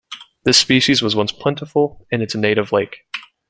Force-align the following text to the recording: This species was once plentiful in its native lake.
This 0.45 0.57
species 0.57 1.03
was 1.03 1.15
once 1.15 1.31
plentiful 1.31 2.07
in 2.09 2.23
its 2.23 2.33
native 2.33 2.71
lake. 2.71 3.05